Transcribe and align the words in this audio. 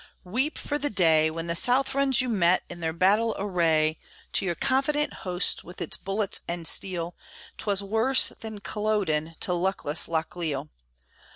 weep, 0.23 0.33
weep 0.33 0.57
for 0.57 0.79
the 0.79 0.89
day, 0.89 1.29
When 1.29 1.45
the 1.45 1.53
Southrons 1.53 2.21
you 2.21 2.27
met 2.29 2.63
in 2.71 2.79
their 2.79 2.91
battle 2.91 3.35
array; 3.37 3.99
To 4.33 4.43
your 4.45 4.55
confident 4.55 5.13
hosts 5.21 5.63
with 5.63 5.79
its 5.79 5.95
bullets 5.95 6.41
and 6.47 6.65
steel, 6.67 7.15
'Twas 7.59 7.83
worse 7.83 8.29
than 8.39 8.61
Culloden 8.61 9.35
to 9.41 9.53
luckless 9.53 10.07
Lochiel. 10.07 10.69